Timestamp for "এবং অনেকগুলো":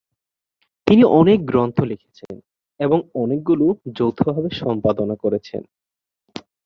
2.79-3.65